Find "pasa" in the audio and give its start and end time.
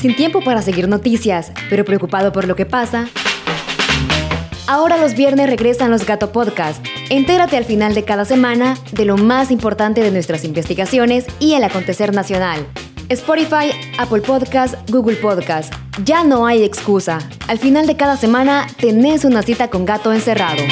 2.66-3.08